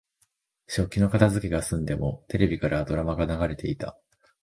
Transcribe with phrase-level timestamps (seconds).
[0.67, 3.99] 食器の片づけが済んでも、テレビからはドラマが流れていた。